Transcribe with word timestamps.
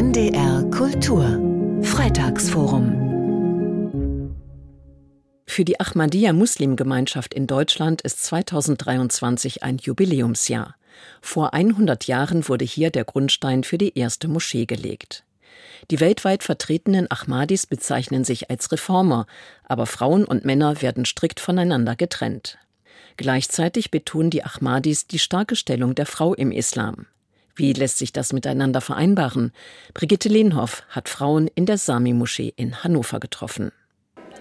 NDR 0.00 0.64
Kultur 0.70 1.38
Freitagsforum 1.82 4.32
Für 5.46 5.64
die 5.66 5.78
Ahmadiyya 5.78 6.32
Muslimgemeinschaft 6.32 7.34
in 7.34 7.46
Deutschland 7.46 8.00
ist 8.00 8.24
2023 8.24 9.62
ein 9.62 9.76
Jubiläumsjahr. 9.76 10.74
Vor 11.20 11.52
100 11.52 12.06
Jahren 12.06 12.48
wurde 12.48 12.64
hier 12.64 12.88
der 12.88 13.04
Grundstein 13.04 13.62
für 13.62 13.76
die 13.76 13.98
erste 13.98 14.28
Moschee 14.28 14.64
gelegt. 14.64 15.24
Die 15.90 16.00
weltweit 16.00 16.44
vertretenen 16.44 17.06
Ahmadis 17.10 17.66
bezeichnen 17.66 18.24
sich 18.24 18.48
als 18.48 18.72
Reformer, 18.72 19.26
aber 19.64 19.84
Frauen 19.84 20.24
und 20.24 20.46
Männer 20.46 20.80
werden 20.80 21.04
strikt 21.04 21.40
voneinander 21.40 21.94
getrennt. 21.94 22.56
Gleichzeitig 23.18 23.90
betonen 23.90 24.30
die 24.30 24.44
Ahmadis 24.44 25.08
die 25.08 25.18
starke 25.18 25.56
Stellung 25.56 25.94
der 25.94 26.06
Frau 26.06 26.32
im 26.32 26.52
Islam. 26.52 27.04
Wie 27.60 27.74
lässt 27.74 27.98
sich 27.98 28.10
das 28.10 28.32
miteinander 28.32 28.80
vereinbaren? 28.80 29.52
Brigitte 29.92 30.30
Lehnhoff 30.30 30.82
hat 30.88 31.10
Frauen 31.10 31.46
in 31.54 31.66
der 31.66 31.76
Sami-Moschee 31.76 32.54
in 32.56 32.82
Hannover 32.82 33.20
getroffen. 33.20 33.70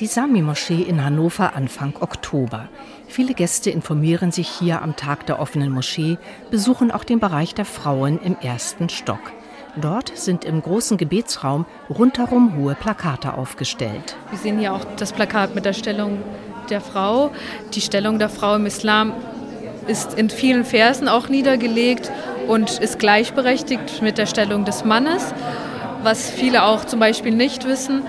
Die 0.00 0.06
Sami-Moschee 0.06 0.82
in 0.82 1.02
Hannover 1.02 1.56
Anfang 1.56 1.94
Oktober. 2.00 2.68
Viele 3.08 3.32
Gäste 3.32 3.70
informieren 3.70 4.32
sich 4.32 4.48
hier 4.48 4.82
am 4.82 4.96
Tag 4.96 5.24
der 5.24 5.40
offenen 5.40 5.72
Moschee, 5.72 6.18
besuchen 6.50 6.90
auch 6.90 7.04
den 7.04 7.18
Bereich 7.18 7.54
der 7.54 7.64
Frauen 7.64 8.20
im 8.20 8.36
ersten 8.42 8.90
Stock. 8.90 9.32
Dort 9.80 10.14
sind 10.14 10.44
im 10.44 10.60
großen 10.60 10.98
Gebetsraum 10.98 11.64
rundherum 11.88 12.54
hohe 12.58 12.74
Plakate 12.74 13.32
aufgestellt. 13.32 14.18
Wir 14.28 14.38
sehen 14.38 14.58
hier 14.58 14.74
auch 14.74 14.84
das 14.98 15.14
Plakat 15.14 15.54
mit 15.54 15.64
der 15.64 15.72
Stellung 15.72 16.18
der 16.68 16.82
Frau. 16.82 17.30
Die 17.72 17.80
Stellung 17.80 18.18
der 18.18 18.28
Frau 18.28 18.56
im 18.56 18.66
Islam 18.66 19.14
ist 19.86 20.12
in 20.12 20.28
vielen 20.28 20.66
Versen 20.66 21.08
auch 21.08 21.30
niedergelegt 21.30 22.12
und 22.46 22.78
ist 22.78 22.98
gleichberechtigt 22.98 24.02
mit 24.02 24.18
der 24.18 24.26
Stellung 24.26 24.64
des 24.64 24.84
Mannes, 24.84 25.34
was 26.02 26.30
viele 26.30 26.64
auch 26.64 26.84
zum 26.84 27.00
Beispiel 27.00 27.32
nicht 27.32 27.66
wissen. 27.66 28.02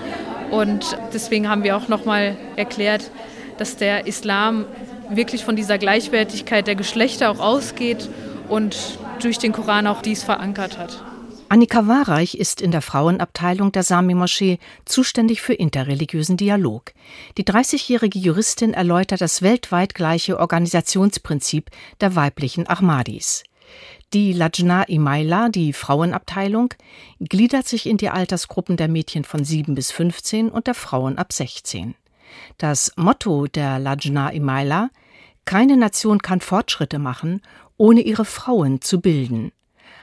Und 0.50 0.96
deswegen 1.12 1.48
haben 1.48 1.64
wir 1.64 1.76
auch 1.76 1.88
nochmal 1.88 2.36
erklärt, 2.56 3.10
dass 3.58 3.76
der 3.76 4.06
Islam 4.06 4.64
wirklich 5.10 5.44
von 5.44 5.56
dieser 5.56 5.78
Gleichwertigkeit 5.78 6.66
der 6.66 6.74
Geschlechter 6.74 7.30
auch 7.30 7.40
ausgeht 7.40 8.08
und 8.48 8.76
durch 9.20 9.38
den 9.38 9.52
Koran 9.52 9.86
auch 9.86 10.02
dies 10.02 10.22
verankert 10.22 10.78
hat. 10.78 11.02
Annika 11.50 11.88
Warreich 11.88 12.34
ist 12.34 12.60
in 12.60 12.72
der 12.72 12.82
Frauenabteilung 12.82 13.72
der 13.72 13.82
Sami-Moschee 13.82 14.58
zuständig 14.84 15.40
für 15.40 15.54
interreligiösen 15.54 16.36
Dialog. 16.36 16.92
Die 17.38 17.44
30-jährige 17.44 18.18
Juristin 18.18 18.74
erläutert 18.74 19.22
das 19.22 19.40
weltweit 19.40 19.94
gleiche 19.94 20.38
Organisationsprinzip 20.38 21.70
der 22.02 22.14
weiblichen 22.14 22.68
Ahmadis. 22.68 23.44
Die 24.14 24.32
Lajna 24.32 24.84
Imaila, 24.84 25.48
die 25.48 25.72
Frauenabteilung, 25.72 26.74
gliedert 27.20 27.68
sich 27.68 27.86
in 27.86 27.96
die 27.96 28.08
Altersgruppen 28.08 28.76
der 28.76 28.88
Mädchen 28.88 29.24
von 29.24 29.44
7 29.44 29.74
bis 29.74 29.90
15 29.92 30.48
und 30.48 30.66
der 30.66 30.74
Frauen 30.74 31.18
ab 31.18 31.32
16. 31.32 31.94
Das 32.56 32.92
Motto 32.96 33.46
der 33.46 33.78
Lajna 33.78 34.30
Imaila 34.30 34.90
keine 35.48 35.78
Nation 35.78 36.20
kann 36.20 36.42
Fortschritte 36.42 36.98
machen, 36.98 37.40
ohne 37.78 38.02
ihre 38.02 38.26
Frauen 38.26 38.82
zu 38.82 39.00
bilden. 39.00 39.50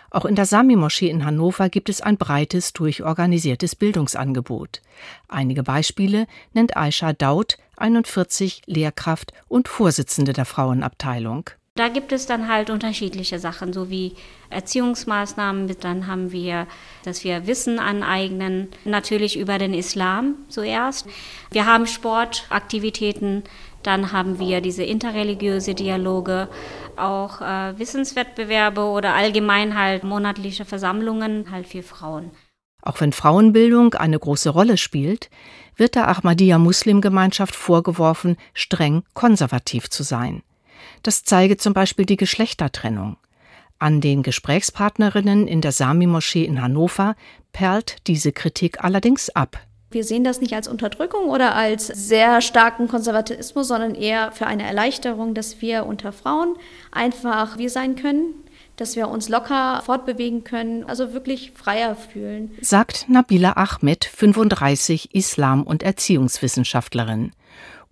Auch 0.09 0.25
in 0.25 0.33
der 0.33 0.47
Sami-Moschee 0.47 1.09
in 1.09 1.23
Hannover 1.23 1.69
gibt 1.69 1.87
es 1.87 2.01
ein 2.01 2.17
breites, 2.17 2.73
durchorganisiertes 2.73 3.75
Bildungsangebot. 3.75 4.81
Einige 5.27 5.61
Beispiele 5.61 6.25
nennt 6.53 6.75
Aisha 6.75 7.13
Daud, 7.13 7.57
41, 7.77 8.63
Lehrkraft 8.65 9.33
und 9.47 9.67
Vorsitzende 9.67 10.33
der 10.33 10.45
Frauenabteilung. 10.45 11.51
Da 11.77 11.89
gibt 11.89 12.13
es 12.13 12.25
dann 12.25 12.47
halt 12.47 12.69
unterschiedliche 12.69 13.37
Sachen, 13.37 13.73
so 13.73 13.89
wie 13.89 14.13
Erziehungsmaßnahmen. 14.49 15.75
Dann 15.81 16.07
haben 16.07 16.31
wir, 16.31 16.67
dass 17.03 17.25
wir 17.25 17.47
Wissen 17.47 17.79
aneignen, 17.79 18.69
natürlich 18.85 19.37
über 19.37 19.57
den 19.57 19.73
Islam 19.73 20.35
zuerst. 20.47 21.05
Wir 21.51 21.65
haben 21.65 21.85
Sportaktivitäten, 21.85 23.43
dann 23.83 24.13
haben 24.13 24.39
wir 24.39 24.61
diese 24.61 24.83
interreligiöse 24.83 25.75
Dialoge, 25.75 26.47
auch 26.95 27.41
äh, 27.41 27.77
Wissenswettbewerbe 27.77 28.81
oder 28.85 29.13
allgemein 29.13 29.77
halt 29.77 30.05
monatliche 30.05 30.63
Versammlungen 30.63 31.51
halt 31.51 31.67
für 31.67 31.83
Frauen. 31.83 32.31
Auch 32.83 33.01
wenn 33.01 33.11
Frauenbildung 33.11 33.95
eine 33.95 34.17
große 34.17 34.49
Rolle 34.49 34.77
spielt, 34.77 35.29
wird 35.75 35.95
der 35.95 36.07
Ahmadiyya 36.07 36.57
Muslimgemeinschaft 36.57 37.53
vorgeworfen, 37.53 38.37
streng 38.53 39.03
konservativ 39.13 39.89
zu 39.89 40.03
sein. 40.03 40.41
Das 41.03 41.23
zeige 41.23 41.57
zum 41.57 41.73
Beispiel 41.73 42.05
die 42.05 42.17
Geschlechtertrennung. 42.17 43.17
An 43.79 44.01
den 44.01 44.23
Gesprächspartnerinnen 44.23 45.47
in 45.47 45.61
der 45.61 45.71
Sami-Moschee 45.71 46.45
in 46.45 46.61
Hannover 46.61 47.15
perlt 47.51 47.97
diese 48.07 48.31
Kritik 48.31 48.83
allerdings 48.83 49.29
ab. 49.29 49.59
Wir 49.91 50.03
sehen 50.03 50.23
das 50.23 50.41
nicht 50.41 50.53
als 50.53 50.67
Unterdrückung 50.67 51.29
oder 51.29 51.55
als 51.55 51.87
sehr 51.87 52.41
starken 52.41 52.87
Konservatismus, 52.87 53.67
sondern 53.67 53.95
eher 53.95 54.31
für 54.31 54.47
eine 54.47 54.63
Erleichterung, 54.63 55.33
dass 55.33 55.61
wir 55.61 55.85
unter 55.85 56.11
Frauen 56.11 56.55
einfach 56.91 57.57
wir 57.57 57.69
sein 57.69 57.95
können, 57.95 58.33
dass 58.75 58.95
wir 58.95 59.07
uns 59.07 59.29
locker 59.29 59.81
fortbewegen 59.85 60.43
können, 60.43 60.83
also 60.83 61.13
wirklich 61.13 61.51
freier 61.51 61.95
fühlen. 61.95 62.51
Sagt 62.61 63.07
Nabila 63.07 63.53
Ahmed, 63.53 64.03
35, 64.05 65.15
Islam- 65.15 65.63
und 65.63 65.83
Erziehungswissenschaftlerin. 65.83 67.31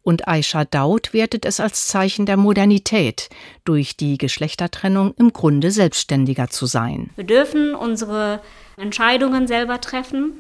Und 0.03 0.28
Aisha 0.28 0.66
Daud 0.66 1.14
wertet 1.14 1.46
es 1.46 1.62
als 1.62 1.88
Zeichen 1.88 2.25
der 2.25 2.36
Modernität, 2.36 3.30
durch 3.64 3.96
die 3.96 4.18
Geschlechtertrennung 4.18 5.14
im 5.18 5.31
Grunde 5.31 5.72
selbstständiger 5.72 6.50
zu 6.50 6.66
sein. 6.66 7.09
Wir 7.16 7.24
dürfen 7.24 7.74
unsere 7.74 8.42
Entscheidungen 8.75 9.47
selber 9.47 9.80
treffen. 9.80 10.34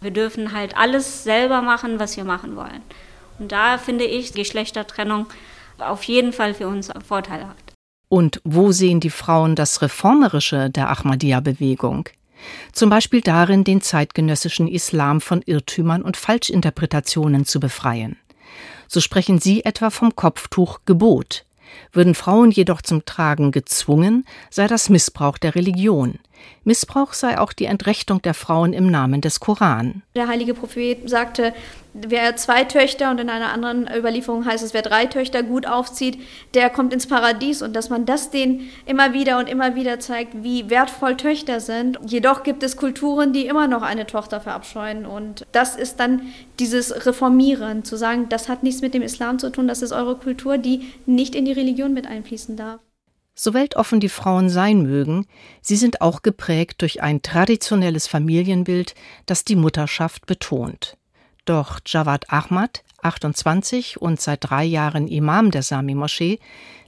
Wir 0.00 0.10
dürfen 0.10 0.52
halt 0.52 0.76
alles 0.76 1.22
selber 1.22 1.62
machen, 1.62 2.00
was 2.00 2.16
wir 2.16 2.24
machen 2.24 2.56
wollen. 2.56 2.82
Und 3.38 3.52
da 3.52 3.78
finde 3.78 4.04
ich 4.04 4.32
Geschlechtertrennung 4.32 5.26
auf 5.78 6.02
jeden 6.04 6.32
Fall 6.32 6.54
für 6.54 6.66
uns 6.66 6.90
vorteilhaft. 7.06 7.72
Und 8.08 8.40
wo 8.44 8.72
sehen 8.72 9.00
die 9.00 9.10
Frauen 9.10 9.54
das 9.54 9.82
Reformerische 9.82 10.68
der 10.68 10.90
Ahmadiyya-Bewegung? 10.90 12.08
Zum 12.72 12.90
Beispiel 12.90 13.20
darin, 13.20 13.64
den 13.64 13.82
zeitgenössischen 13.82 14.66
Islam 14.66 15.20
von 15.20 15.42
Irrtümern 15.42 16.02
und 16.02 16.16
Falschinterpretationen 16.16 17.44
zu 17.44 17.60
befreien. 17.60 18.16
So 18.88 19.00
sprechen 19.00 19.38
sie 19.38 19.64
etwa 19.64 19.90
vom 19.90 20.14
Kopftuchgebot. 20.16 21.44
Würden 21.92 22.14
Frauen 22.14 22.50
jedoch 22.50 22.82
zum 22.82 23.04
Tragen 23.04 23.52
gezwungen, 23.52 24.24
sei 24.50 24.66
das 24.66 24.88
Missbrauch 24.88 25.38
der 25.38 25.54
Religion. 25.54 26.18
Missbrauch 26.64 27.12
sei 27.12 27.38
auch 27.38 27.52
die 27.52 27.64
Entrechtung 27.64 28.20
der 28.22 28.34
Frauen 28.34 28.72
im 28.72 28.90
Namen 28.90 29.20
des 29.20 29.40
Koran. 29.40 30.02
Der 30.14 30.28
heilige 30.28 30.54
Prophet 30.54 31.08
sagte, 31.08 31.54
wer 31.94 32.36
zwei 32.36 32.64
Töchter 32.64 33.10
und 33.10 33.18
in 33.18 33.30
einer 33.30 33.52
anderen 33.52 33.88
Überlieferung 33.92 34.44
heißt 34.44 34.62
es, 34.62 34.74
wer 34.74 34.82
drei 34.82 35.06
Töchter 35.06 35.42
gut 35.42 35.66
aufzieht, 35.66 36.18
der 36.54 36.70
kommt 36.70 36.92
ins 36.92 37.06
Paradies 37.06 37.62
und 37.62 37.74
dass 37.74 37.90
man 37.90 38.06
das 38.06 38.30
denen 38.30 38.68
immer 38.86 39.12
wieder 39.12 39.38
und 39.38 39.48
immer 39.48 39.74
wieder 39.74 40.00
zeigt, 40.00 40.42
wie 40.42 40.70
wertvoll 40.70 41.16
Töchter 41.16 41.60
sind. 41.60 41.98
Jedoch 42.04 42.42
gibt 42.42 42.62
es 42.62 42.76
Kulturen, 42.76 43.32
die 43.32 43.46
immer 43.46 43.66
noch 43.66 43.82
eine 43.82 44.06
Tochter 44.06 44.40
verabscheuen 44.40 45.06
und 45.06 45.46
das 45.52 45.76
ist 45.76 45.98
dann 45.98 46.22
dieses 46.58 47.06
Reformieren, 47.06 47.84
zu 47.84 47.96
sagen, 47.96 48.28
das 48.28 48.48
hat 48.48 48.62
nichts 48.62 48.82
mit 48.82 48.94
dem 48.94 49.02
Islam 49.02 49.38
zu 49.38 49.50
tun, 49.50 49.66
das 49.66 49.82
ist 49.82 49.92
eure 49.92 50.16
Kultur, 50.16 50.58
die 50.58 50.92
nicht 51.06 51.34
in 51.34 51.44
die 51.44 51.52
Religion 51.52 51.94
mit 51.94 52.06
einfließen 52.06 52.56
darf. 52.56 52.80
So 53.42 53.54
weltoffen 53.54 54.00
die 54.00 54.10
Frauen 54.10 54.50
sein 54.50 54.82
mögen, 54.82 55.26
sie 55.62 55.76
sind 55.76 56.02
auch 56.02 56.20
geprägt 56.20 56.82
durch 56.82 57.02
ein 57.02 57.22
traditionelles 57.22 58.06
Familienbild, 58.06 58.94
das 59.24 59.44
die 59.44 59.56
Mutterschaft 59.56 60.26
betont. 60.26 60.98
Doch 61.46 61.80
Jawad 61.86 62.30
Ahmad, 62.30 62.84
28 63.00 63.98
und 63.98 64.20
seit 64.20 64.40
drei 64.42 64.64
Jahren 64.64 65.08
Imam 65.08 65.50
der 65.50 65.62
Sami-Moschee, 65.62 66.38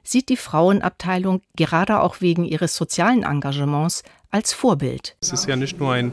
sieht 0.02 0.28
die 0.28 0.36
Frauenabteilung 0.36 1.42
gerade 1.56 2.00
auch 2.00 2.20
wegen 2.20 2.44
ihres 2.44 2.76
sozialen 2.76 3.22
Engagements 3.22 4.02
als 4.32 4.54
Vorbild. 4.54 5.14
Es 5.20 5.30
ist 5.30 5.46
ja 5.46 5.56
nicht 5.56 5.78
nur 5.78 5.92
ein 5.92 6.10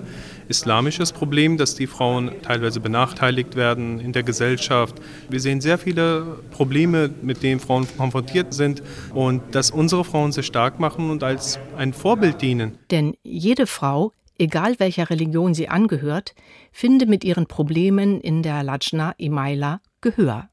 islamisches 0.49 1.13
Problem, 1.13 1.57
dass 1.57 1.75
die 1.75 1.87
Frauen 1.87 2.31
teilweise 2.41 2.81
benachteiligt 2.81 3.55
werden 3.55 3.99
in 4.01 4.11
der 4.11 4.23
Gesellschaft. 4.23 4.95
Wir 5.29 5.39
sehen 5.39 5.61
sehr 5.61 5.77
viele 5.77 6.39
Probleme, 6.51 7.09
mit 7.21 7.41
denen 7.41 7.61
Frauen 7.61 7.87
konfrontiert 7.97 8.53
sind 8.53 8.83
und 9.13 9.55
dass 9.55 9.71
unsere 9.71 10.03
Frauen 10.03 10.33
sich 10.33 10.45
stark 10.45 10.79
machen 10.79 11.09
und 11.09 11.23
als 11.23 11.59
ein 11.77 11.93
Vorbild 11.93 12.41
dienen. 12.41 12.77
Denn 12.91 13.15
jede 13.23 13.65
Frau, 13.65 14.11
egal 14.37 14.75
welcher 14.79 15.09
Religion 15.09 15.53
sie 15.53 15.69
angehört, 15.69 16.35
finde 16.73 17.05
mit 17.05 17.23
ihren 17.23 17.47
Problemen 17.47 18.19
in 18.19 18.43
der 18.43 18.63
Lajna 18.63 19.13
Imaila 19.17 19.79
Gehör. 20.01 20.48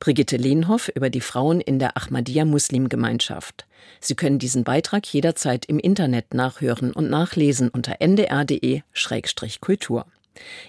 Brigitte 0.00 0.36
Lehnhoff 0.36 0.88
über 0.94 1.10
die 1.10 1.20
Frauen 1.20 1.60
in 1.60 1.78
der 1.78 1.96
Ahmadiyya 1.96 2.44
Muslimgemeinschaft. 2.44 3.66
Sie 4.00 4.14
können 4.14 4.38
diesen 4.38 4.64
Beitrag 4.64 5.06
jederzeit 5.12 5.64
im 5.66 5.78
Internet 5.78 6.34
nachhören 6.34 6.92
und 6.92 7.10
nachlesen 7.10 7.68
unter 7.68 8.00
ndr.de-kultur. 8.00 8.84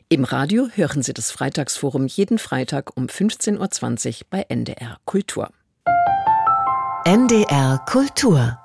Im 0.10 0.24
Radio 0.24 0.68
hören 0.74 1.04
Sie 1.04 1.14
das 1.14 1.32
Freitagsforum 1.32 2.08
jeden 2.08 2.40
Freitag 2.40 2.98
um 2.98 3.06
15.20 3.06 4.08
Uhr 4.08 4.28
bei 4.30 4.46
NDR 4.50 4.98
Kultur. 5.06 5.52
NDR 7.06 7.80
Kultur 7.86 8.60